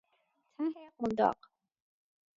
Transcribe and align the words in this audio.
ته 0.71 0.81
قنداق 0.97 1.39